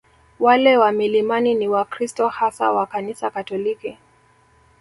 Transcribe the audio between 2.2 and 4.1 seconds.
hasa wa Kanisa Katoliki